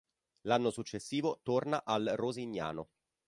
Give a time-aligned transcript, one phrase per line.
[0.47, 2.89] L'anno successivo torna al Rosignano.